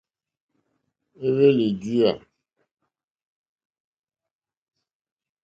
[1.27, 2.11] Éhwélì díyà.